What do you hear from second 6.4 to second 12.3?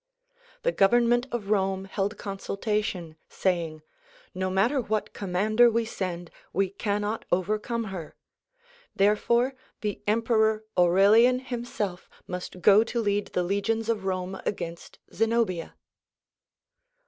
we cannot overcome her; therefore the Emperor Aurelian himself